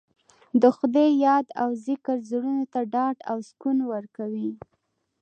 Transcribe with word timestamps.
د 0.61 0.63
خدای 0.77 1.09
یاد 1.25 1.47
او 1.61 1.69
ذکر 1.87 2.15
زړونو 2.29 2.65
ته 2.73 2.79
ډاډ 2.93 3.17
او 3.31 3.37
سکون 3.49 3.77
ورکوي. 3.93 4.51